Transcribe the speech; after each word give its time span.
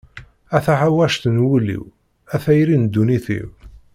A 0.55 0.57
taḥawact 0.65 1.23
n 1.33 1.37
wul-iw, 1.45 1.83
a 2.33 2.35
tayri 2.43 2.75
n 2.77 2.85
dunnit-iw. 2.93 3.49